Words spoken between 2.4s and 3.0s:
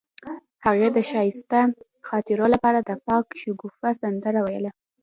لپاره د